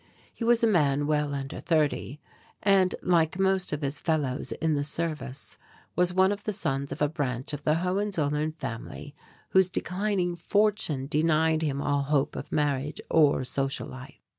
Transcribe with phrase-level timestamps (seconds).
[0.33, 2.19] He was a man well under thirty
[2.63, 5.59] and like most of his fellows in the service
[5.95, 9.13] was one of the sons of a branch of the Hohenzollern family
[9.49, 14.19] whose declining fortune denied him all hope of marriage or social life.